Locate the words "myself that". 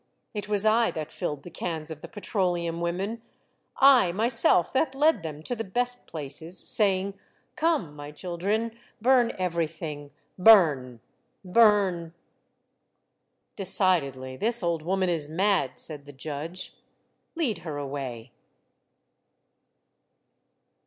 4.11-4.95